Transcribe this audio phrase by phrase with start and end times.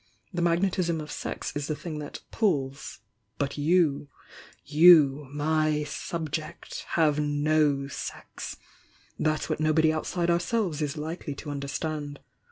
[0.33, 3.01] The magnetism of sex is the thing that 'pulls'—
[3.37, 4.07] but you—
[4.65, 8.57] you, my 'subject,' have no sex!
[9.19, 12.19] That's what nobody outside ourselves is likely to understand.